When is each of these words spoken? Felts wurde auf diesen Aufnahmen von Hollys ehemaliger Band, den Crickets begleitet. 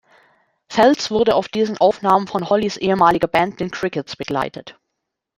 Felts 0.67 1.11
wurde 1.11 1.35
auf 1.35 1.47
diesen 1.47 1.77
Aufnahmen 1.77 2.25
von 2.25 2.49
Hollys 2.49 2.75
ehemaliger 2.75 3.27
Band, 3.27 3.59
den 3.59 3.69
Crickets 3.69 4.15
begleitet. 4.15 4.75